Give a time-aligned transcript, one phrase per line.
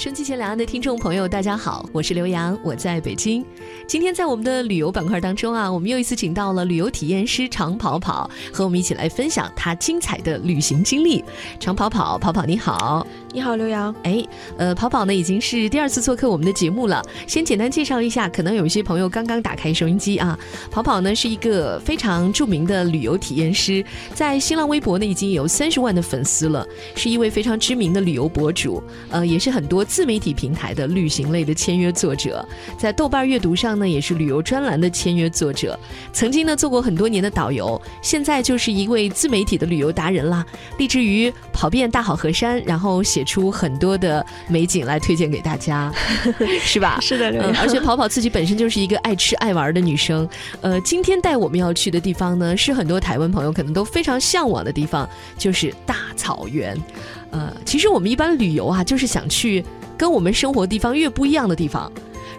[0.00, 3.44] 春季前两岸的听众朋友，大家好，我是刘洋，我在北京。
[3.86, 11.22] 今天在我们的旅游板块当中啊，我们又一次请到了旅游体验师长跑跑，和我们一起来分享他精彩的旅行经历。
[11.58, 13.94] 长跑跑，跑跑你好，你好刘洋。
[14.04, 14.26] 哎，
[14.56, 17.04] 呃，跑跑呢已经是第二次做客我们的节目了。
[17.26, 20.38] 先简单介绍一下，可能有一些朋友刚刚打开收音机啊。
[20.70, 29.84] 跑跑呢是一个非常著名的旅游体验师，在新浪微博呢已经有三十万的粉丝了，是一位非常知名的旅游博主，呃，也是很多。
[29.90, 32.46] 自媒体平台的旅行类的签约作者，
[32.78, 35.76] 在豆瓣阅读上呢也是旅游专栏的签约作者，
[36.12, 40.46] 曾经呢做过很多年的导游，现在就是一位自媒体的旅游达人啦，
[40.78, 45.92] 立志于跑遍大好河山，然后写出很多的美景来推荐给大家，
[46.62, 47.00] 是吧？
[47.00, 50.28] 是的，嗯，而且跑跑自己本身就是一个爱吃爱玩的女生，
[50.60, 56.78] 呃，今天带我们要去的地方呢，是很多台湾朋友可能都非常向往的地方，就是大草原，
[57.32, 59.64] 呃，其实我们一般旅游啊，就是想去。
[60.00, 61.92] 跟我们生活地方越不一样的地方。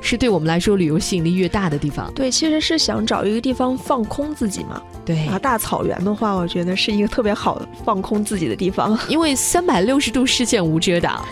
[0.03, 2.11] 是对我们来说旅游吸引力越大的地方。
[2.15, 4.81] 对，其实是想找一个地方放空自己嘛。
[5.05, 11.23] 对啊，大草原的话，我觉得是一个特别好放空自己的地方， 因为三百六十度视线无遮挡。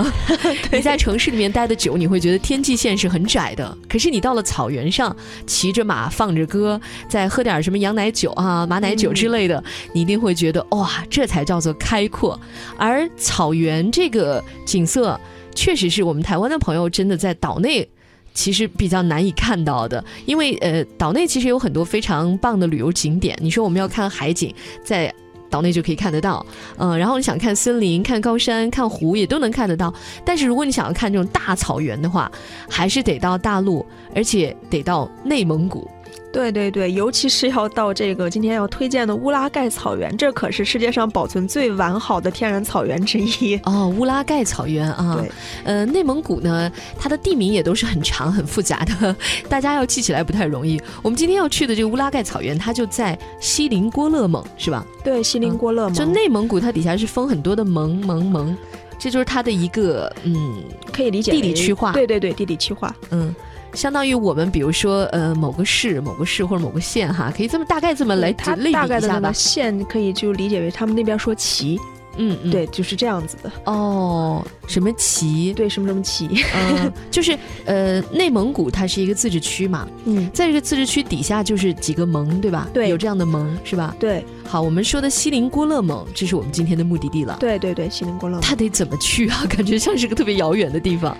[0.71, 3.75] 你在城市里面待的久，你会觉得天际线是很窄的。
[3.89, 5.15] 可是你到了草原上，
[5.47, 12.39] 骑着马，放着歌，再喝点什么羊奶酒啊、马奶酒之类的，你一定会觉得哇，这才叫做开阔。
[12.77, 15.19] 而草原这个景色，
[15.55, 17.87] 确实是我们台湾的朋友真的在岛内。
[18.31, 23.37] 其实比较难以看到的，因为呃，岛内其实有很多非常棒的旅游景点。
[23.41, 25.13] 你说我们要看海景，在
[25.49, 26.45] 岛内就可以看得到，
[26.77, 29.93] 嗯，然后你想看森林、看高山、看湖也都能看得到。
[30.23, 32.31] 但是如果你想要看这种大草原的话，
[32.69, 35.89] 还是得到大陆，而且得到内蒙古。
[36.31, 43.91] 对对对，尤其是要到这个今天要推荐的乌拉盖草原，这可是世界上保存最完好的天然草原之一哦。
[43.97, 45.31] 乌拉盖草原啊，对，
[45.63, 49.15] 呃，内蒙古呢，它的地名也都是很长很复杂的，
[49.49, 50.79] 大家要记起来不太容易。
[51.01, 54.85] 我们今天要去的这个乌拉盖草原，它就在锡林郭勒盟，是吧？
[55.03, 55.93] 对，锡林郭勒盟。
[55.93, 58.55] 就内蒙古，它底下是分很多的盟盟盟，
[58.99, 61.91] 这就是它的一个嗯，可以理解地理区划。
[61.91, 63.33] 对对对，地理区划，嗯。
[63.73, 69.31] 相当于我们，比如说，呃，某个市、某个市或者某个县，哈，可以这么大概这么来类比一下吧。
[69.31, 71.79] 县可以就理解为他们那边说旗。
[72.17, 74.45] 嗯，对，就是这样子的哦。
[74.67, 75.53] 什么旗？
[75.53, 76.27] 对，什么什么旗？
[76.53, 79.87] 嗯， 就是呃，内蒙古它是一个自治区嘛。
[80.05, 82.67] 嗯，在这个自治区底下就是几个盟，对吧？
[82.73, 83.95] 对，有这样的盟是吧？
[83.99, 84.23] 对。
[84.45, 87.37] 好，我们说的锡林郭勒盟，这是我们今天的目的地了。
[87.39, 88.39] 对对对，锡林郭勒。
[88.41, 89.45] 它得怎么去啊？
[89.49, 91.15] 感觉像是个特别遥远的地方。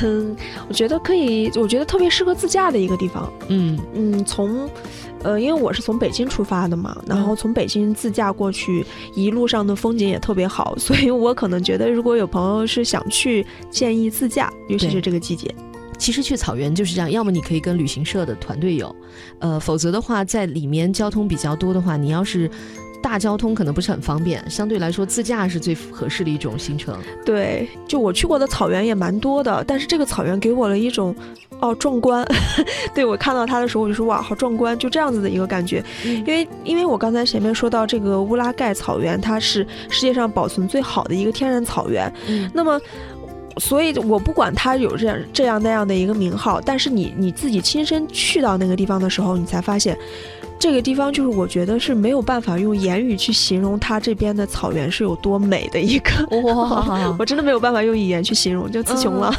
[0.00, 0.36] 哼，
[0.68, 3.32] 我觉得可以，我觉得特别适合自驾的一个地方。
[3.48, 4.68] 嗯嗯，从。
[5.24, 8.84] 呃，因为我是从北京出发的嘛，然后从北京自驾过去，
[9.16, 15.52] 一路上的风景也特别好，所以我可能觉得，如果有朋友是想去，建议自驾，尤其是这个季节。
[15.98, 18.94] 其实去草原就是这样，要么你可以跟旅行社的团队有，
[19.38, 22.50] 呃，否则的话，在里面交通比较多的话，你要是。
[23.02, 26.98] 大交通可能不是很方便，相对来说自驾是最合适的一种行程。
[27.22, 31.14] 对，就我去过的草原也蛮多的，但是这个草原给我了一种，
[31.60, 32.26] 哦，壮观。
[32.94, 35.82] 对我看到它的时候，我就说哇，好壮观，就这样子的一个感觉。
[36.04, 42.12] 因为，因为我刚才前面说到这个乌拉盖草原，它是世界上保存最好的一个天然草原。
[42.28, 42.80] 嗯，那么，
[43.58, 49.96] 所以我不管它有这样这样那样的一个名号，但是你你自己亲身去到那个地方的时候，你才发现。
[50.64, 57.14] 这个地方就是我觉得是没有办法用言语去形容它这边的草原是有多美的一个哇！
[57.20, 59.30] 我真的没有办法用语言去形容，就词穷了。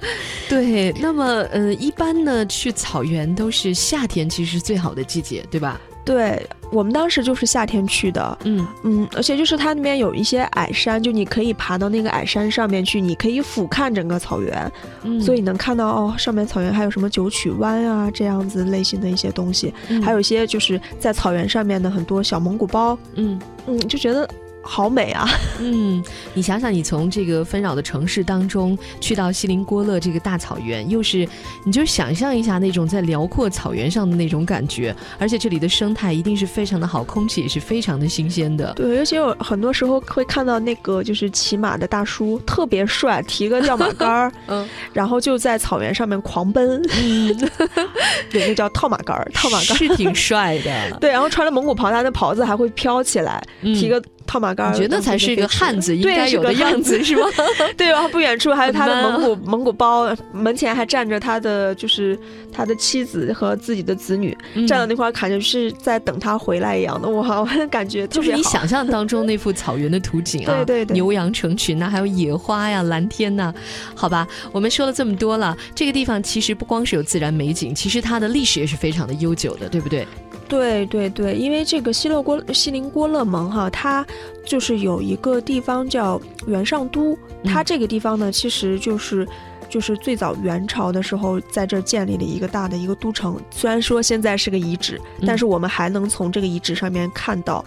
[0.50, 5.80] 对，那么呃，一般呢去草原都是夏天，其实是最好的季节，对吧？
[6.04, 8.66] 对我们当时就是夏天去的，嗯。
[8.82, 14.72] 嗯，而且就是它那边有一些矮山，就你可以爬到那个矮山上面去，你可以俯瞰整个草原，
[15.20, 19.72] 所以能看到哦，上面草原还有什么九曲湾啊这样子类型的一些东西，
[20.02, 23.38] 还有一些就是在草原上面的很多小蒙古包，嗯。
[23.66, 24.28] 嗯，就觉得。
[24.66, 25.28] 好美啊！
[25.60, 26.02] 嗯，
[26.34, 31.26] 你想想，你从这个纷扰的城市当中去到锡林郭勒这个大草原，又是，
[31.64, 38.72] 你就想象一下那种在辽阔草原上的那种感觉，而且这里的生态一定是非常的好，空气也是非常的新鲜的。
[38.74, 47.50] 对，而且有很多时候会看到那个就是骑马的大叔特别帅，提个吊马杆儿， 嗯，然后就在草原上面狂奔，嗯，
[48.30, 50.96] 对，那叫套马杆儿，套马杆是挺帅的。
[51.00, 54.02] 对，然后穿了蒙古袍，他的袍子还会飘起来，提个。
[54.26, 57.26] 套马杆，觉得那才是一个汉子应该有的样子，是吗？
[57.76, 58.06] 对吧？
[58.08, 62.18] 不远处还有他的蒙古蒙古包，门前还站着他的就是
[62.52, 64.36] 他的妻子和自己的子女，
[64.66, 67.08] 站在那块感觉是在等他回来一样的。
[67.08, 73.52] 哇，我感觉就是你想象当中那幅草原的图景啊， 对对对，牛羊成群呐，还有野花呀，蓝天呐。
[73.94, 80.06] 好吧，我们说了这么多了，这个地方其实不光是有自然美景，其实它的历史也是非常的悠久的，对不对？
[80.48, 84.06] 对对对，因为这个锡勒郭锡林郭勒盟哈，它
[84.44, 89.26] 就是有一个地方叫元上都，它这个地方呢，其实就是
[89.68, 93.38] 就是最早元朝的时候在这儿建立了一个大的一个都城。
[93.50, 97.64] 虽然说现在是个遗址，但是我们还能从这个遗址上面看到，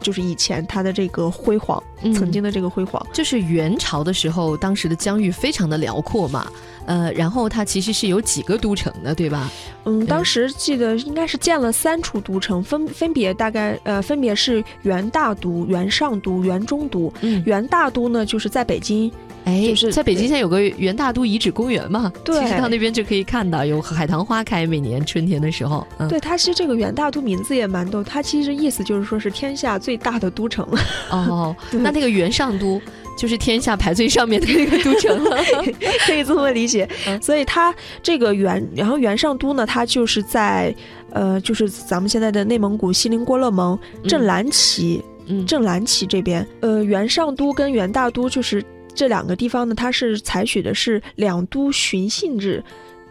[0.00, 1.82] 就是以前它的这个辉煌，
[2.14, 3.04] 曾经的这个辉煌。
[3.12, 6.50] 就是元朝的时候，当时的疆域非常的辽阔嘛。
[6.86, 9.50] 呃，然后它其实是有几个都城的，对吧？
[9.84, 17.12] 嗯，当时记得应该是建了三处都城，分分别大概呃，分别是元大都、元上都、元中都。
[17.20, 19.12] 嗯，元大都呢，就是在北京，
[19.48, 25.86] 哎，就是在北京现在有个元大都遗址公园嘛，对，其实到那边就可以看到有海棠花开，每年春天的时候。
[25.98, 30.66] 嗯对，它其实这个元大都名字也蛮逗，它其实意思就是说是天下最大的都城。
[31.10, 32.80] 哦， 那那个元上都。
[33.16, 35.24] 就是天下排最上面的那个都城，
[36.06, 36.88] 可以这么理解。
[37.20, 40.72] 所以它这个元，然后元上都呢，它就是在，
[41.10, 45.02] 呃，就是咱们现在的内蒙古锡林郭勒盟正蓝旗，
[45.48, 46.46] 正蓝旗这边。
[46.60, 48.64] 呃，元上都跟元大都就是
[48.98, 52.60] 这两个地方呢，它是采取的是两都巡幸制。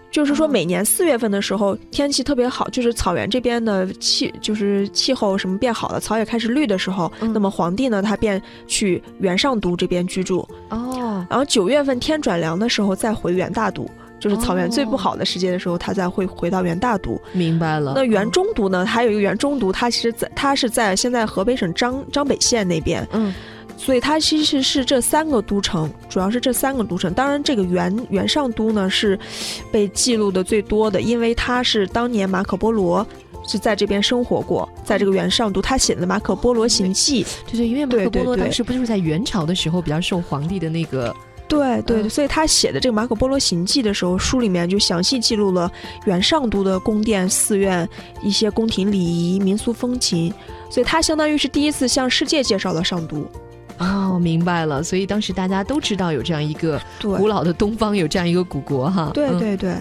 [0.09, 10.47] 就是说，每年四月份的时候，天气特别好，就是草原这边的气，就是气候什么变好了，草也开始绿的时候，那么皇帝呢，他便去元上都这边居住。
[10.69, 13.85] 哦，然后九月份天转凉的时候，再回元大都，
[14.17, 17.21] 就是草原最不好的时节的时候，他再会回到元大都。
[17.33, 17.93] 明白了。
[17.95, 18.85] 那元中都呢？
[18.85, 23.05] 还有一个元中都，它其实在它是在现在河北省张张北县那边。
[23.11, 23.33] 嗯。
[23.77, 27.13] 所以它其实是这三个都城，主要是这三个都城。
[27.13, 29.17] 当然，这个元元上都呢是
[29.71, 33.05] 被记录的最多的，因为它是当年马可波罗
[33.47, 37.23] 是在这边生活过，在这个元上都，他写的《马可波罗行记》。
[37.49, 41.15] 对对，因为马可波罗当时不就是在元朝的时候比较受皇帝的那个。
[41.47, 45.71] 对对，所以他写的这个《马可波罗行记》的时候，书里面就详细记录了
[46.03, 47.87] 元上都的宫殿、寺院、
[48.21, 50.33] 一些宫廷礼仪、民俗风情。
[50.69, 53.25] 所以他相当于是第一次向世界介绍了上都。
[53.77, 54.83] 哦， 明白了。
[54.83, 59.11] 所以当时大家都知道有这样一个古老的东方，有这样一个古国哈。
[59.13, 59.75] 对对对。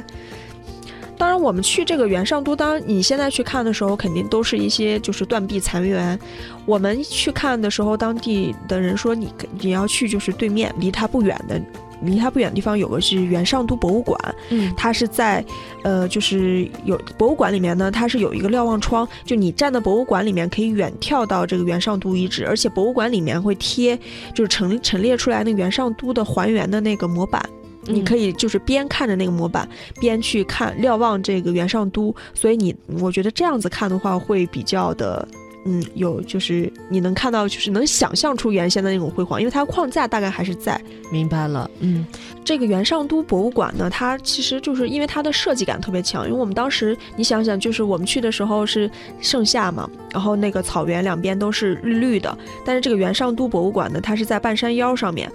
[1.18, 6.18] 当然，我们去这个元上都，当然你现在去看的时候，肯定都是一些就是断壁残垣。
[6.66, 11.58] 我们去看的时候，当地的人说你你要去就是对面，离它不远的。
[12.02, 14.18] 离它不远的地方有个是元上都博物馆，
[14.50, 15.44] 嗯，它是在，
[15.82, 23.98] 呃，就是有博物馆里面呢，它是有一个瞭望窗，就你站在博物馆里面可以远眺到这个元上都遗址，而且博物馆里面会贴，
[24.34, 27.42] 就是陈陈列出来那元上都的还原的那个模板，
[27.84, 29.68] 你可以就是边看着那个模板
[30.00, 35.26] 边去看瞭望这个元上都，所以你我觉得这样子看的话会比较的。
[35.66, 40.80] 嗯，有就是你能看到，就是能想象出原先的那种辉煌，因为它框架大概还是在。
[41.10, 42.06] 明白了，嗯，
[42.44, 48.90] 这个元上都博物馆呢，它其实就是因为它的设计感特别强，因为我们当时你想想，就是我们去的时候是
[49.20, 55.30] 盛夏嘛，然后那个草原两边都是绿绿的，但是这个元上都博物馆呢，它是在半山腰上面，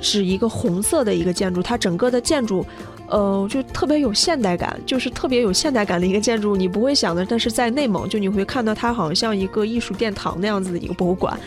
[0.00, 2.64] 是一个红色的一个建筑，它整个的建筑。
[3.08, 7.24] 呃，就特别有现代感，就是特别有现代感的一个建筑，你不会想的。
[7.24, 11.38] 但是在内蒙，就你会看到它好像像一个艺术殿堂那样子的一个博物馆。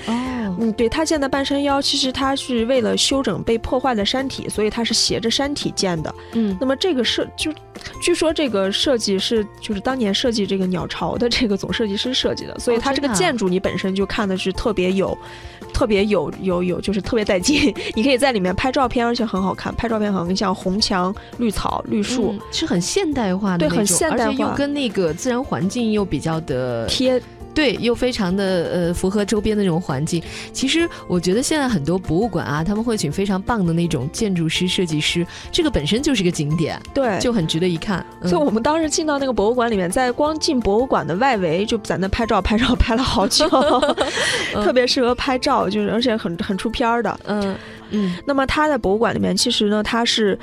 [0.60, 6.14] 嗯，对，它建在半山腰，其实它是为了修整被破坏的山体，所以它是斜着山体建的。
[6.34, 7.52] 嗯，那么这个设就，
[8.02, 15.18] 据说这个设计是就是当年设计这个鸟巢的这个总设计师设计的，所以它这个建筑你本身就看的是特别有。
[15.74, 19.76] 特别有有有，就是特别带劲， 你可以在里面拍照片，而且很好看。
[19.76, 27.22] 拍照片很像红墙绿草绿树，是很现代化的对，很现代化，而且又跟那个自然环境又比较的贴。
[27.58, 30.22] 对，又非常的呃符合周边的那种环境。
[30.54, 38.06] 其实我觉得现在很多博物馆啊，他们会请非常棒的那种建筑师、设计师，这个本身就是个景点，对，就很值得一看。
[38.22, 43.50] 所以我们当时进到那个博物馆里面，在光进博物馆的外围就在那拍照，拍照拍了好久，
[44.64, 47.20] 特别适合拍照，就是而且很很出片儿的。
[47.26, 47.56] 嗯
[47.90, 48.16] 嗯。
[48.28, 50.38] 那么它在博物馆里面，其实呢，它是。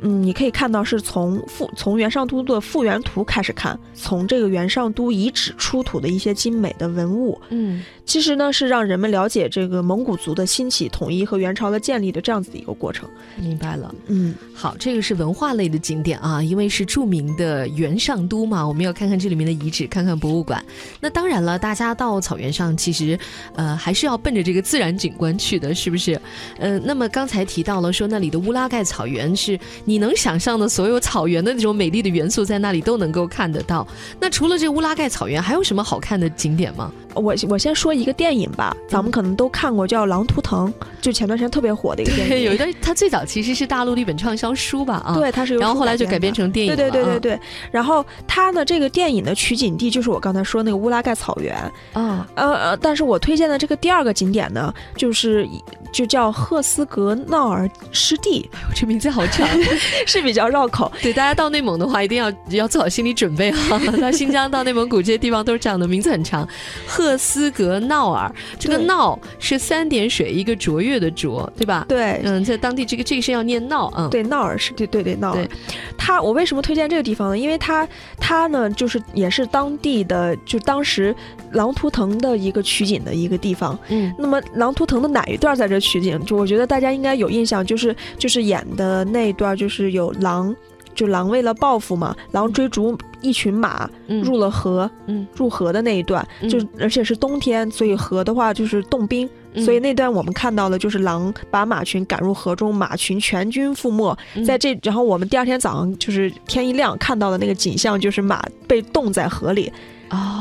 [0.00, 13.08] 嗯，你可以看到是从复从元上都的复原图开始看，从这个元上都遗址出土的一些精美的文物，嗯，其实呢是让人们了解这个蒙古族的兴起、统一和元朝的建立的这样子的一个过程。
[13.36, 13.94] 明白了。
[14.06, 20.64] 嗯，好，这个是文化类的景点啊，因为是著名的元上都嘛，我们要看看这里面的遗址，看看博物馆。
[20.98, 23.18] 那当然了，大家到草原上其实，
[23.54, 26.20] 呃，还是要奔着这个自然景观去的，是不是？
[26.58, 29.58] 呃，那么刚才提到了说那里的乌拉盖草原是
[29.90, 33.84] 你能想象的所有草原的那种美丽的元素在那里都能够看得到。
[34.20, 36.92] 那除了这乌拉盖草原，还有什么好看的景点吗？
[37.14, 42.42] 我我先说一个电影吧，咱们可能都看过，叫《狼图腾》，就前段时间特别火的一个电影。
[42.46, 45.02] 有一段，它最早其实是大陆的一本畅销书吧？
[45.04, 45.56] 啊，对，它是。
[45.56, 46.76] 然后后来就改编成电影。
[46.76, 47.40] 对对对对对。
[47.72, 51.56] 然后它呢，这个电影的取景地就是我刚才说那个乌拉盖草原。
[51.94, 52.28] 啊。
[52.36, 55.48] 呃呃，但是我推荐的这个第二个景点呢，就是
[55.92, 58.48] 就叫赫斯格纳尔湿地。
[58.52, 59.48] 哎呦，这名字好长，
[60.06, 60.90] 是比较绕口。
[61.02, 63.80] 对，大家到内蒙的话，一定要要做好心理准备哈。
[64.00, 66.46] 到新疆到内蒙古这些地方都是这样的，名字很长。
[66.86, 71.84] 赫斯格闹尔，这个闹是三点水一个卓越的卓，对吧？
[71.88, 75.48] 对，嗯，在当地这个这个是要念闹，嗯，对，闹尔湿地对对闹尔。
[75.96, 77.38] 他我为什么推荐这个地方呢？
[77.38, 81.14] 因为他他呢就是也是当地的，就当时
[81.52, 83.78] 狼图腾的一个取景的一个地方。
[83.88, 86.22] 嗯，那么狼图腾的哪一段在这取景？
[86.24, 90.54] 就我觉得大家应该有印象，就是就是演的那一段，就是有狼。
[90.92, 93.88] 就狼为了报复嘛，狼追逐一群马
[94.22, 104.14] 入了河，嗯，入河的那一段，就而且是冬天，所以河的话就是冻冰，所以那段我们看到的就是狼把马群赶入河中，马群全军覆没。
[104.44, 109.72] 在这，然后我们第二天早上就是天一亮看到的那个景象，就是马被冻在河里。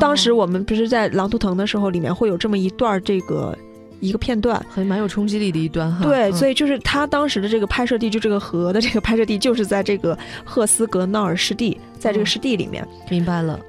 [0.01, 3.55] 当时我们不是在狼图腾的时候，里面会有这么一段这个。
[3.99, 6.05] 一个片段，很蛮有冲击力的一段哈。
[6.05, 12.87] 对，所以就是他当时的这个拍摄地，就这个河的这个拍摄地，就是在这个赫斯格纳尔湿地，在这个湿地里面。
[13.09, 13.59] 明白了。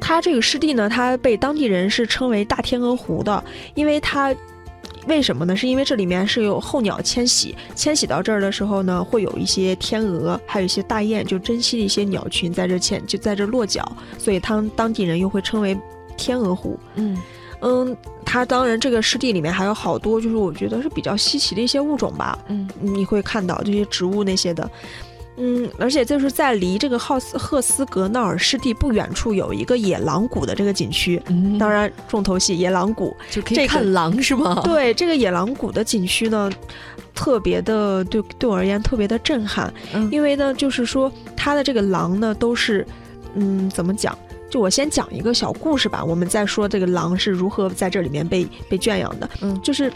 [0.00, 4.34] 它这个湿地呢，它被当地人是称为大天鹅湖的，因为它
[5.06, 5.56] 为什么呢？
[5.56, 15.76] 是因为这里面是有候鸟迁徙，迁徙到这儿的时候呢，会有一些天鹅，还有一些大雁，就珍稀的一些鸟群在这迁，就在这落脚，所以他当地人又会称为
[16.16, 16.78] 天鹅湖。
[16.94, 17.16] 嗯。
[17.60, 22.38] 嗯，它当然这个湿地里面还有好多，就是我觉得是比较稀奇的一些物种吧。
[22.48, 24.70] 嗯，你会看到这些植物那些的。
[25.40, 31.22] 嗯，而且就是在离这个浩斯赫斯格纳尔湿地不远处有一个野狼谷的这个景区。
[31.28, 34.60] 嗯，当然重头戏野狼谷就可以看狼是吗？
[34.66, 36.50] 对，这个野狼谷的景区呢，
[37.14, 39.72] 特别的对对我而言特别的震撼。
[39.94, 42.84] 嗯，因为呢，就是说它的这个狼呢都是，
[43.34, 44.18] 嗯，怎么讲？
[44.50, 49.28] 就我先讲一个小故事吧，我们再说这个狼是如何在这里面被被圈养的。
[49.40, 49.92] 嗯，就是，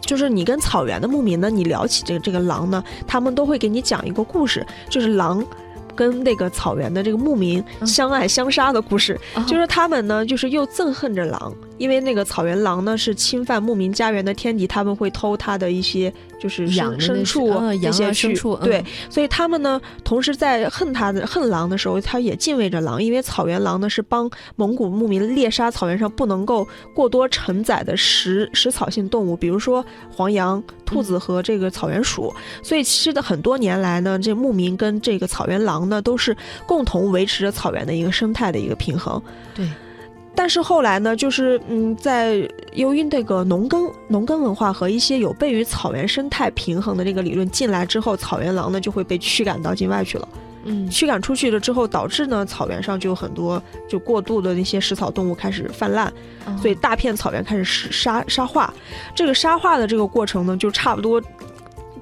[0.00, 5.44] 就是你跟草原的牧民呢，你聊起这个这个狼呢，他们都会给你讲一个故事，就是狼。
[5.94, 17.48] 跟那个草原的这个牧民相爱相杀的故事，就是他们呢，就是又憎恨着狼，因为那个草原狼呢是侵犯牧民家园的天敌，他们会偷他的一些就是牲牲畜
[17.82, 30.62] 这些牲畜，对，所以他们呢，同时在恨他的恨狼的时候，他也敬畏着狼，因为草原狼呢是帮蒙古牧民猎杀草原上不能够过多承载的食食草性动物，比如说黄羊。
[30.84, 32.30] 兔子和这个草原鼠，
[32.62, 36.36] 所以其实的很多年来呢，这牧民跟这个草原狼呢，都是
[36.66, 39.18] 共同维持着草原的一个生态的一个平衡。
[39.54, 39.66] 对。
[40.34, 50.28] 但是后来呢，就是嗯，在由于这个农耕、农耕文化和一些有悖于草原生态平衡的这个理论进来之后，草原狼呢就会被驱赶到境外去了。
[50.64, 56.12] 嗯，驱赶出去了之后，导致呢草原上就有很多就过度的那些食草动物开始泛滥，
[56.60, 58.72] 所以大片草原开始沙沙化。
[59.14, 61.20] 这个沙化的这个过程呢，就差不多。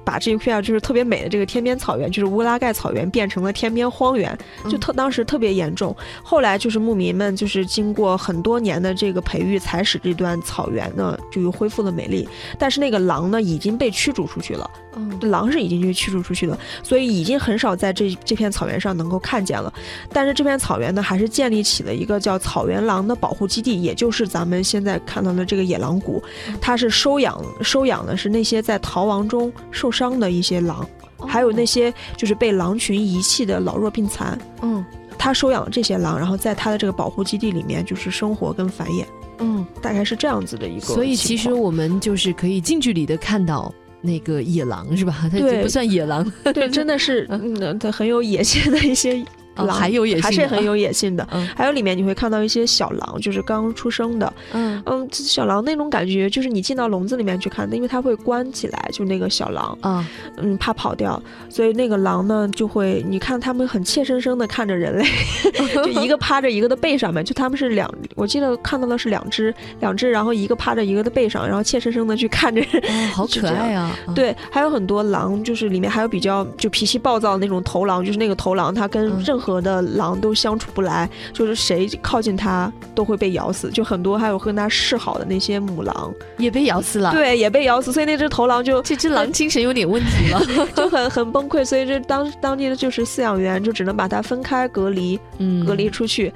[0.03, 4.37] 把这一片就是特别美的这个天边草原，就是乌拉盖草原，变成了天边荒原，
[4.69, 5.95] 就特当时特别严重。
[6.23, 12.27] 后来就是牧民们就是经过很多年的这个培育，才使这段草原呢就又恢复了美丽。
[12.57, 19.71] 但是那个狼呢已经被驱逐出去了，嗯，狼是已经被驱逐出去了，所以已经很少在这这片草原上能够看见了。
[20.11, 26.23] 但是这片草原呢还是建立起了一个叫草原狼的保护基地，也就是咱们现在看到的这个野狼谷，
[26.59, 29.90] 它是收养收养的是那些在逃亡中受。
[29.91, 30.87] 伤的一些狼，
[31.27, 34.83] 还有那些就是被狼群遗弃的老弱病残，嗯，
[35.17, 39.05] 他收养这些狼，然后在他的这个保护基地里面就是生活跟繁衍，
[39.39, 40.85] 嗯，大概是这样子的一个。
[40.85, 45.29] 所以其实我们就是可以近距离的看到那个野狼，是吧？
[45.31, 49.23] 它不算野狼，对，真的是嗯，它很有野性的一些
[49.55, 51.27] 狼还有野性，还是很有野性的。
[51.55, 54.33] 还有里面你会看到一些小狼，就是刚出生的。
[54.53, 54.81] 嗯。
[54.85, 60.05] 嗯，小狼那种感觉，就是你进到笼子里面去看的，因为它会关起来，就那个小狼啊，
[60.37, 65.05] 嗯，怕跑掉，所以那个狼呢就会，你看他们很怯生生的看着人类，
[65.85, 73.95] 就一个趴着一个的背上面，就他们是两，我记得看到的是两只，两只，然后一个趴着一个的背上，然后怯生生的去看着哦，好 可爱啊。
[74.15, 83.69] 对，还有很多狼，就是里面还有比较就脾气暴躁的那种头狼，就是那个头狼，它跟任何的狼都相处不来，就是谁靠近它都会被咬死。
[83.71, 87.91] 就很多还有跟它示好的那些母狼也被咬死了，对，也被咬死。
[87.91, 90.41] 所以那只头狼就这只狼精神有点问题了，
[90.75, 91.65] 就很很崩溃。
[91.65, 96.29] 所以这当当地的就是饲养员就只能把它分开隔离，嗯，隔离出去，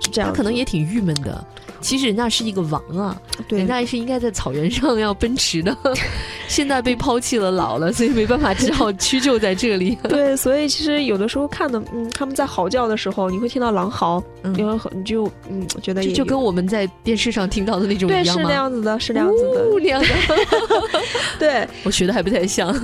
[0.00, 0.32] 就这样。
[0.32, 1.44] 可能也挺郁闷的。
[1.86, 3.16] 其实人家是一个王啊，
[3.48, 5.76] 人家是应该在草原上要奔驰的，
[6.48, 9.96] 现在被抛弃了，老了，所以没办法，只好屈就在这里。
[10.08, 14.20] 对，所以其实有的时候看的，嗯，他们在嚎叫的时候，你会听到狼嚎，
[14.56, 18.42] 因为你就嗯觉得就跟我们在电视上听到的那种一样吗？
[18.42, 20.08] 是那样子的，是那样子的，那样的。
[21.38, 22.74] 对，我学的还不太像。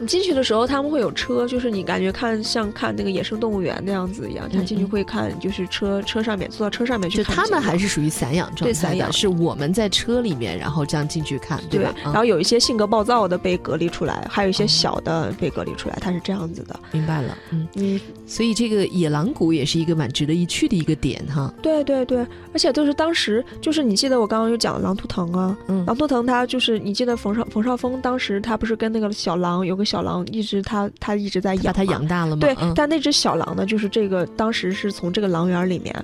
[0.00, 8.10] 你进去的时候，他们会有车，就是你感觉看像看那个野生动物园那样子一样，他进去会看，就是车车上面坐到车上面去，就他们还是属于。
[8.24, 11.94] 散养状态的，是我们在车里面，然后这样进去看，对吧？
[12.02, 16.78] 然后有一些性格暴躁的被隔离出来，还有一些小的被隔离出来，它是这样子的。
[16.92, 21.52] 明白了，嗯嗯，所以这个野狼谷也是一个蛮值得一去的一个点哈。
[21.62, 32.40] 对对对，而且就是当时，就是你记得我刚刚有讲狼图腾啊，嗯，狼图腾它就是你记得冯绍冯绍峰当时他不是跟那个小狼有个小狼一直他他一直在养，把他养大了吗？
[32.40, 35.94] 对，但那只小狼呢，就是这个当时是从这个狼园里面。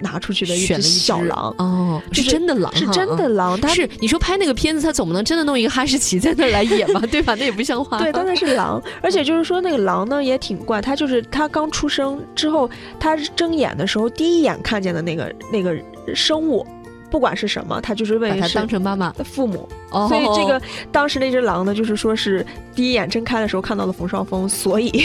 [0.00, 3.58] 拿出去的一只小狼哦，是真的狼，是真的狼。
[3.60, 7.00] 但是你说拍那个片子，他总不能真的弄一个哈士奇在那来 演吧？
[7.10, 7.34] 对吧？
[7.34, 7.98] 那也不像话。
[7.98, 15.76] 对，当然是狼， 而且就是说那个狼呢也挺怪，它就是它刚出生之后，它睁眼的时候第一眼看见的那个那个
[16.14, 16.66] 生物，
[17.10, 19.68] 不管是什么，它就是为它当成妈妈的父母。
[20.08, 20.60] 所以这个
[20.92, 25.04] 当时那只狼呢，就是说是第一眼睁开的时候看到了冯绍峰，所以。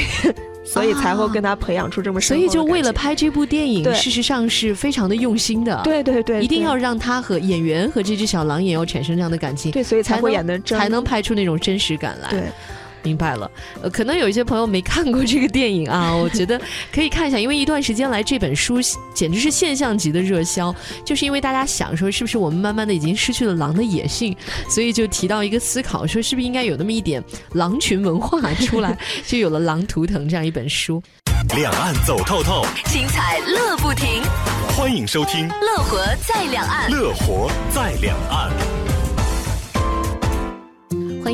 [0.65, 5.79] 所以才会跟他培养出这么深所以就为了拍这部电影，事实上是非常的用心的。
[5.83, 9.71] 对对对，一定要让他和演员和这只小狼也要产生这样的感情。
[9.71, 12.29] 对，所以才会演的才能拍出那种真实感来。
[12.29, 12.43] 对。
[13.05, 13.49] 明白了，
[13.83, 16.59] 呃，可能有一些朋友没看过这个电影啊， 我觉得
[16.91, 18.79] 可以看一下，因为一段时间来这本书
[19.13, 20.73] 简直是现象级的热销，
[21.05, 24.35] 就是因为大家想说是不是我们慢慢的已经失去了狼的野性，
[24.67, 28.97] 所以就提到一个思考，说是不是应该有那么一点狼群文化出来，
[29.27, 31.01] 就有了《狼图腾》这样一本书。
[31.55, 34.23] 两岸走透透，精彩乐不停，
[34.75, 38.74] 欢迎收听《乐活在两岸》，乐活在两岸。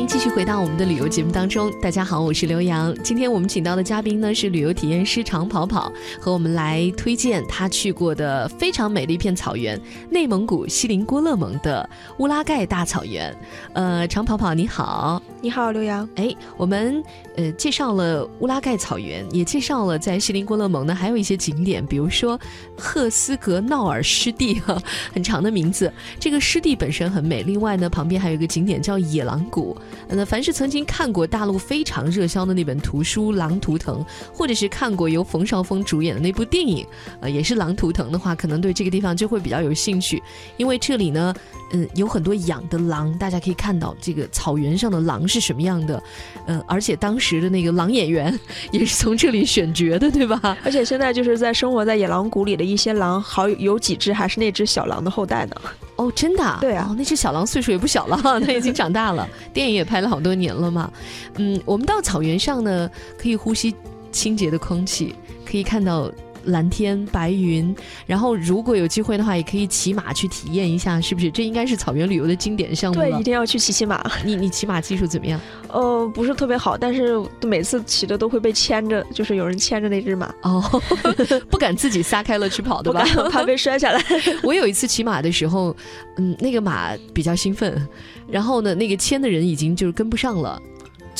[0.06, 1.72] 继续回到我们的旅游节目当中。
[1.80, 2.94] 大家好，我是刘洋。
[3.02, 5.90] 今天我们请到的嘉宾呢是旅游体验师常跑跑，
[6.20, 13.34] 和我们来推荐他去过的非常美丽一片草原——内蒙古锡林郭勒盟的乌拉盖大草原。
[13.74, 16.08] 呃，常跑跑你好，你好刘洋。
[16.14, 17.02] 哎，我们
[17.36, 22.38] 呃介绍了乌拉盖草原，也介绍了在锡林郭勒盟呢还有一些景点，比如说
[22.78, 24.80] 赫斯格闹尔湿地哈，
[25.12, 25.92] 很长的名字。
[26.20, 29.76] 这个湿地本身很美，另外呢旁边还有一个景点叫野狼谷。
[30.08, 34.00] 那凡是曾经看过大陆非常热销的那本图书《狼图腾》，
[34.32, 36.86] 或者是看过由冯绍峰主演的那部电影，
[37.20, 40.22] 呃，也是《狼图腾》的话，可能对这个地方就会比较有兴趣，
[40.56, 41.34] 因为这里呢，
[41.72, 46.02] 嗯，有很多养的狼，大家可以看到这个草原上的狼是什么样的，
[46.46, 48.38] 嗯，而且当时的那个狼演员
[48.70, 50.56] 也是从这里选角的，对吧？
[50.64, 55.56] 而且现在就是在生活在野狼谷里的一些狼，好有几只还是那只小狼的后代呢。
[55.96, 56.58] 哦，真的？
[56.60, 59.28] 对啊，那只小狼岁数也不小了， 它已经长大了。
[59.52, 60.92] 电影也拍了好多年了嘛。
[61.36, 63.74] 嗯，我们到草原上呢，可以呼吸
[64.10, 66.10] 清洁的空气，可以看到。
[66.44, 67.74] 蓝天白云，
[68.06, 71.30] 然后如果有机会的话，也可以骑马去体验一下，是不是？
[71.30, 74.04] 这应该是草原旅游的经典项目对，一定要去骑骑马。
[74.24, 75.40] 你你骑马技术怎么样？
[75.68, 80.32] 呃，不是特别好，但是每次骑的都会被牵着，就是有人牵着那只马。
[80.42, 80.62] 哦，
[81.50, 83.04] 不敢自己撒开了去跑，对吧？
[83.30, 84.02] 怕被摔下来。
[84.42, 85.74] 我有一次骑马的时候，
[86.16, 87.86] 嗯，那个马比较兴奋，
[88.28, 90.60] 然后呢，那个牵的人已经就是跟不上了。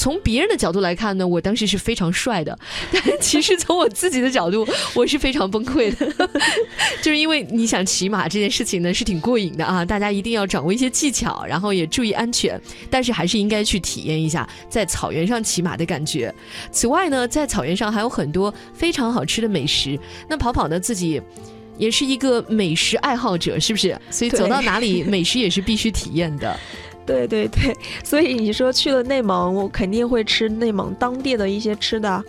[0.03, 2.59] 从别人的角度来看呢，我当时是非常帅的，
[2.93, 6.29] 但其实从我自己的角度，我是非常崩溃的，
[7.01, 12.61] 就是因为你想骑马这件事情呢是挺过瘾的啊，大家一定要掌握一些技巧，然后也注意安全，
[12.91, 16.35] 但是还是应该去体验一下在草原上骑马的感觉。
[16.73, 19.97] 此外呢，在草原上还有很多非常好吃的美食，
[20.29, 21.23] 那跑跑呢自己
[21.79, 23.97] 也是一个美食爱好者，是不是？
[24.11, 26.59] 所以走到哪里美食也是必须体验的。
[27.05, 32.23] 对对对，所以你说去了内蒙，我肯定会吃内蒙当地的一些吃的。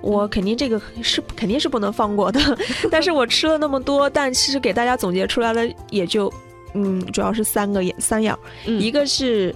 [0.00, 2.40] 我肯定这个是肯定是不能放过的。
[2.90, 6.32] 但是我吃了那么多，但其实给大家总结出来的也就，
[6.74, 9.54] 嗯，主要是三个三样，一个是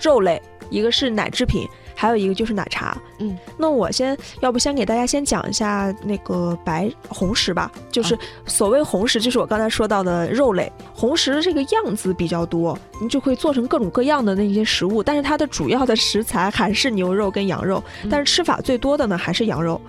[0.00, 1.66] 肉类，一个是奶制品。
[1.98, 10.70] 还有一个就是奶茶，嗯，那我先要不先给大家先讲一下那个白红石吧，就是所谓红石，就是我刚才说到的肉类。
[10.94, 19.80] 红石的这个样子比较多，你就会做成各种各样的那些食物，但是它的主要的食材还是牛肉跟羊肉，但是吃法最多的呢还是羊肉。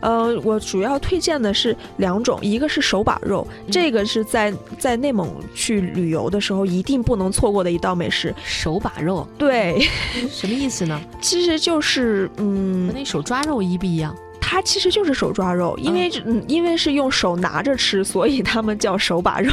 [0.00, 8.34] 呃，我主要推荐的是两种，一个是手把肉，这个是在在内蒙去旅游的时候一定不能错过的一道美食。
[8.44, 9.80] 手把肉，对，
[10.28, 11.00] 什么意思呢？
[11.20, 14.14] 其实就是嗯，和那手抓肉一不一样？
[14.40, 19.52] 它其实就是手抓肉，因为嗯，因为是用手拿着吃，所以他们叫手把肉。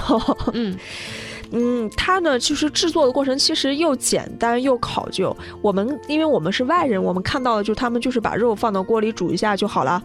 [0.54, 0.78] 嗯
[1.52, 5.36] 嗯，它呢，就是制作的过程其实又简单又考究。
[5.62, 10.02] 我们因为我们是外人，我们看到的就他们就是把肉放到锅里煮一下就好了。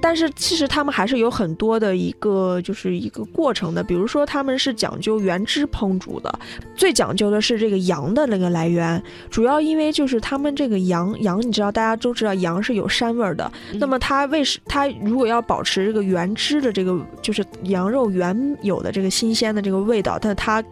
[0.00, 6.38] 但是其实他们还是有很多的一个就是一个过程的，比如说他们是讲究原汁烹煮的，
[6.74, 20.64] 最讲究的是这个羊的那个来源，主要因为就是他们这个羊羊，你知道大家都知道羊是有膻味的，那么它为什它如果要保持这个原汁的这个就是羊肉原有的这个新鲜的这个味道，但它。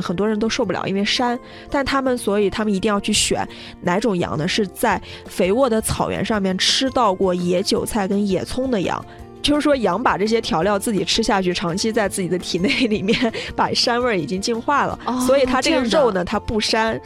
[0.00, 1.38] 很多人都受不了，因为膻。
[1.68, 3.46] 但他们所以他们一定要去选
[3.80, 4.46] 哪种羊呢？
[4.46, 9.04] 是在肥沃的草原上面吃到过野韭菜跟野葱的羊，
[9.42, 13.16] 就是说羊把这些调料自己吃下去，长期在自己的体内里面
[13.56, 16.98] 把膻味已经净化了，所以它这个肉呢它不膻。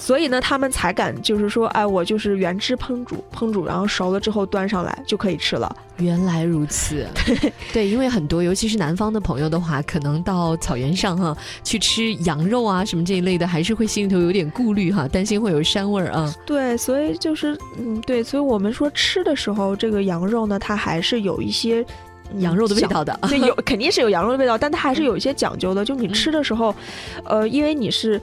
[0.00, 5.76] 所以呢，他们才敢就是说，哎，我就是原汁烹煮，烹煮然后熟了之后端上来就可以吃了。
[5.96, 16.32] 原来如此， 对对，因为很多尤其是南方的朋友的话，可能到草原上哈去吃羊肉啊什么这一类的，还是会心里头有点顾虑哈，担心会有膻味儿啊。
[16.46, 21.84] 对，所以就是嗯，对，所以我们说吃的时候，这个羊肉呢，它还是有一些
[22.38, 26.72] 羊肉的味道的，对， 有肯定是有羊肉的味道，但它还是有一些讲究的，就你吃的时候，
[27.24, 28.20] 呃，因为你是。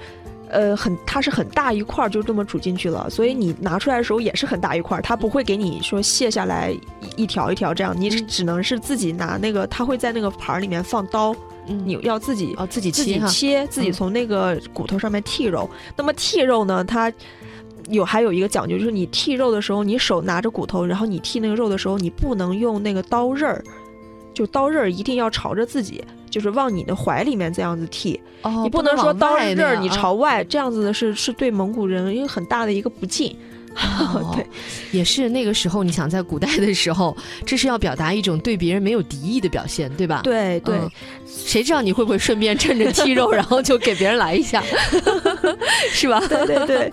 [0.50, 6.76] 呃，很，它是很大一块儿，就这么煮进去了，所以你拿出来的时候也是很大一块儿，它不会给你说卸下来
[7.16, 15.70] 一条一条这样，你只能是自己拿那个，它会在那个盘儿里面放刀，你要自己哦自己自己切，自己从那个骨头上面剔肉。
[15.96, 17.12] 那么剔肉呢，它
[17.90, 23.64] 有还有一个讲究，就是你剔肉的时候，你手拿着骨头，然后你剔那个肉的时候，你不能用那个刀刃儿，
[24.34, 26.04] 就刀刃儿一定要朝着自己。
[26.36, 28.20] 就是往你的怀里面这样子剃，
[28.62, 33.34] 你不能说刀刃儿你朝外，这样子的是是对蒙古人一个很大的一个不敬。
[34.36, 34.46] 对，
[34.92, 40.20] 也是那个时候，你想在古代的时候，这是要表达一种对别人没有敌意的表现，对吧？
[40.26, 40.78] 对对，
[41.26, 44.62] 谁知道你会不会顺便趁着 剃肉，然后就给别人来一下，
[45.90, 46.20] 是吧？
[46.28, 46.92] 对对对。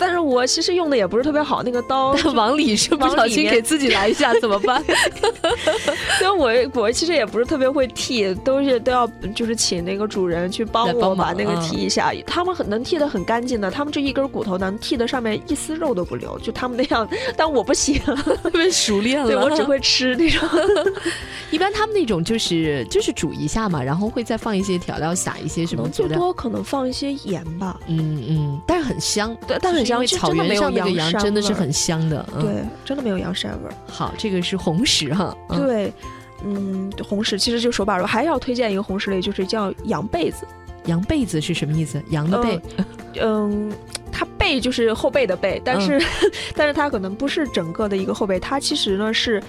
[0.00, 4.82] 但是我其实用的也不是特别好，那个刀往里是不小心给自己来一下怎么办？
[6.22, 6.32] 因为
[6.72, 12.10] 我我其实也不是特别会剃，都是都要就是请那个主人去帮我把那个剃一下。
[12.26, 17.06] 他们很能剃的很干净的，他们这一根骨头能剃的上面一丝肉都不留，就他们那样。
[17.36, 18.00] 但我不行，
[18.42, 19.26] 特别熟练了。
[19.26, 20.48] 对我只会吃那种。
[21.50, 25.86] 一般他们那种就是就是煮一下嘛，然后会再放一些调料，撒一些什么？
[25.88, 27.78] 最多可能放一些盐吧。
[27.86, 29.89] 嗯嗯，但是很香，对，但很。
[29.90, 33.74] 因为草原上那个羊真的是很香的，对，真的没有羊膻味儿。
[33.86, 35.36] 好，这个是红石哈。
[35.48, 35.92] 对，
[36.44, 40.46] 嗯，红石其实就手把肉，还要推荐一个红石类，就是叫羊背子。
[40.86, 42.02] 羊背子是什么意思？
[42.08, 42.60] 羊的背？
[43.20, 43.70] 嗯，
[44.10, 46.00] 它背就是后背的背，但是
[46.56, 49.42] 但是它可能不是整个的一个后背，它其实呢是，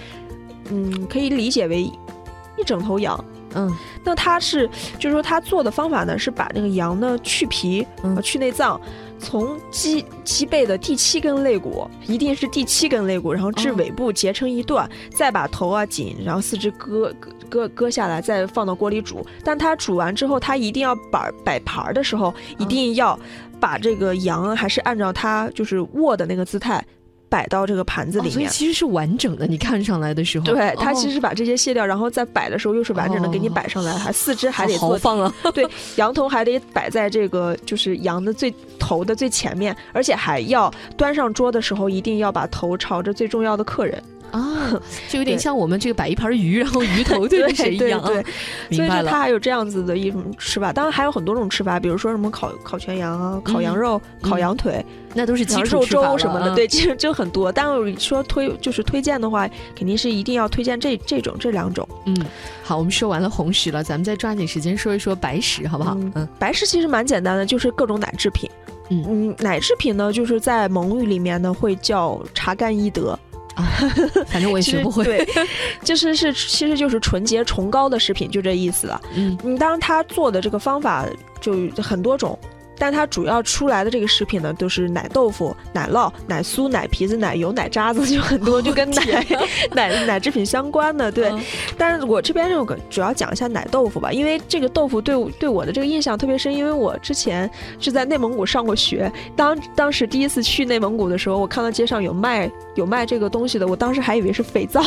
[0.70, 3.22] 嗯，可以理解为一整头羊。
[3.54, 8.80] 嗯，那它是就是说它做的方法呢是把那个羊呢去皮，嗯去内脏。
[9.18, 19.24] 从鸡鸡背的第七根肋骨，一定是第七根肋骨，然后至尾部截成一段，再把头啊颈，然后四肢割割割割下来，再放到锅里煮。
[19.44, 23.16] 但它煮完之后，它一定要摆摆盘儿的时候，一定要
[23.60, 26.84] 把这个羊还是按照它就是握的那个姿态。
[27.32, 29.46] 摆到这个盘子里面，所以其实是完整的。
[29.46, 35.34] 你看上来的时候，对它其实把这些卸掉，然后再摆的时候又是完整的给你摆上来，还四肢还得豪放啊。
[35.54, 35.66] 对，
[35.96, 44.02] 羊头还得摆在这个就是羊的最头的最前面，而且还要端上桌的时候一定要把头朝着最重要的客人。
[44.32, 48.02] 啊，就有点像我们这个摆一盘鱼，然后鱼头 对着谁一样。
[48.04, 48.24] 对，
[48.68, 49.10] 明白了。
[49.10, 56.54] 它还有这样子的一种吃法，当然还有很多种吃法，比如说什么烤烤全羊啊，烤羊肉、烤羊腿，那都是羊肉粥什么的。
[56.54, 57.52] 对，其实就很多。
[57.52, 61.86] 但是说推就是推荐的话，肯定是一定要推荐这这种这两种。
[62.06, 62.16] 嗯，
[62.62, 65.94] 好，我们说完了红食了，咱们再抓紧时间说一说白食，好不好？
[66.14, 68.48] 嗯，白食其实蛮简单的，就是各种奶制品。
[68.88, 73.18] 嗯嗯，奶制品呢，就是在蒙语里面呢会叫茶干伊德。
[73.54, 73.64] 啊，
[74.28, 75.04] 反正我也学不会。
[75.04, 75.28] 对，
[75.84, 79.00] 就是是其实就是纯洁崇高的食品，就这意思了。
[79.14, 81.06] 嗯，你当然他做的这个方法
[81.40, 82.38] 就很多种。
[82.82, 89.24] 但它主要出来的这个食品呢，都是奶豆腐、奶酪、奶酥、奶皮子、奶油、奶渣子，就很多，就跟奶
[89.70, 91.12] 奶奶制品相关的。
[91.12, 91.32] 对，
[91.78, 104.82] 但是我这边这个主要讲一下奶豆腐吧，因为这个豆腐对对我的这个印象特别深，因为我之前是在内蒙古上过学，当当时第一次去内蒙古的时候，我看到街上有卖有卖这个东西的，我当时还以为是肥皂，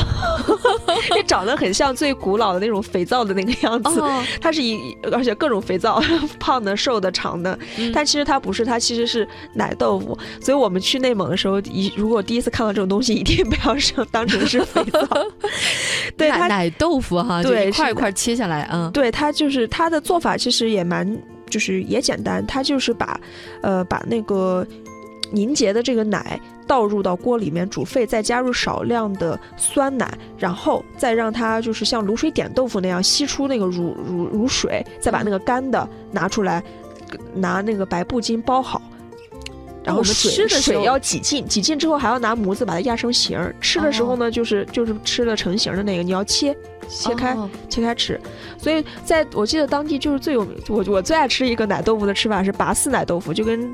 [1.16, 4.04] 也长得很像最古老的那种肥皂的那个样子，
[4.42, 4.78] 它是一
[5.14, 6.04] 而且各种肥皂，
[6.38, 7.58] 胖的、瘦的、长的。
[7.94, 10.18] 但其实它不是，它其实是奶豆腐。
[10.42, 15.08] 所以我们去内蒙的时候，一如果第一次看到这种东西，一定不要生当成是肥皂。
[16.18, 21.06] 对，奶奶豆腐哈，对，一块一块切下来，嗯，对，它就是它的做法其实也蛮，
[21.50, 23.20] 就是也简单，它就是把，
[23.62, 24.66] 呃，把那个
[25.32, 36.64] 凝结的这个奶倒入到锅里面煮沸，再加入少量的酸奶，然后再让它就是像卤水点豆腐那样吸出那个乳乳乳水，再把那个干的拿出来。
[37.34, 38.82] 拿那个白布巾包好，
[39.84, 43.56] 然后水水要挤进，挤进之后还要拿模子把它压成形儿。
[43.62, 46.56] 吃的时候呢，就是就是吃了成型的那个，你要切
[46.90, 47.38] 切开
[47.70, 48.20] 切开吃。
[48.58, 53.70] 所以在我记得当地就是最有我我最爱吃一个奶豆腐的吃法是拔丝奶豆腐，就跟。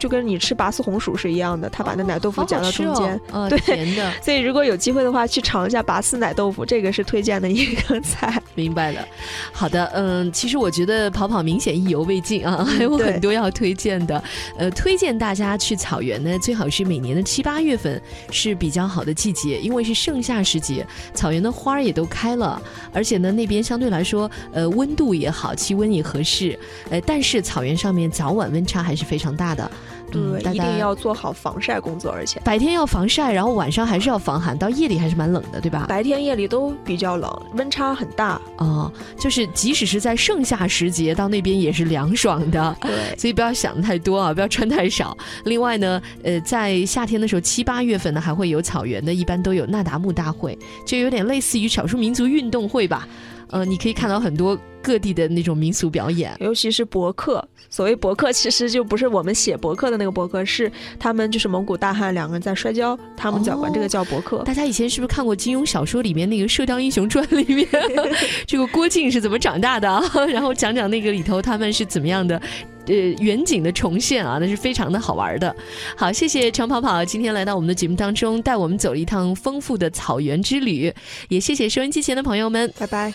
[0.00, 4.10] 就跟你吃拔丝红薯是一样的，他把那奶豆腐夹到中间，对，甜的。
[4.24, 8.42] 所以如果有机会的话，去尝一下拔丝奶豆腐，这个是推荐的一个 菜。
[8.60, 9.08] 明白了，
[9.52, 14.22] 好的，嗯，其实我觉得跑跑明显意犹未尽啊，还有很多要推荐的。
[14.58, 22.60] 呃，推荐大家去草原呢，最好是每年的七八月份是比较好的季节，因为是盛夏时节，草原的花儿也都开了，
[22.92, 26.58] 而且呢，那边相对来说，呃，温度也好，气温也合适。
[26.90, 29.70] 呃，但是草原上面早晚温差还是非常大的。
[30.10, 35.86] 对，一定要做好防晒工作，而且白天要防晒，然后晚上还是要防寒，到夜里还是蛮冷的，对吧？
[35.88, 38.90] 白天夜里都比较冷，温差很大哦。
[39.18, 42.76] 就是即使是在盛夏时节，到那边也是凉爽的。
[42.80, 45.16] 对，所以不要想太多啊，不要穿太少。
[45.44, 53.06] 另外呢，呃，在夏天的时候，七八月份呢，还会有草原的，一般都有那达慕大会，就有点类似于少数民族运动会吧。
[53.48, 57.46] 呃，你可以看到很多各地的那种民俗表演，尤其是博客。
[57.68, 64.38] 所谓博客，其实就不是我们写博客的那个博客，是他们就是蒙古大汉两个人在摔跤，他们叫管这个叫博客。
[64.38, 67.68] 大家以前是不是看过金庸小说里面那个《射雕英雄传》里面，
[68.44, 69.88] 这个郭靖是怎么长大的？
[70.32, 72.42] 然后讲讲那个里头他们是怎么样的，
[72.86, 75.54] 呃，远景的重现啊，那是非常的好玩的。
[75.96, 80.92] 好，谢谢长跑跑今天来到我们的节目当中，带我们走了一趟丰富的草原之旅，
[81.28, 83.12] 也谢谢收音机前的朋友们，拜拜。